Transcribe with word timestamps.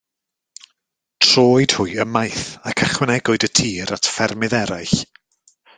Trowyd 1.25 1.75
hwy 1.81 1.93
ymaith 2.05 2.49
ac 2.71 2.83
ychwanegwyd 2.87 3.47
y 3.49 3.53
tir 3.61 3.95
at 3.99 4.13
ffermydd 4.15 4.59
eraill. 4.65 5.01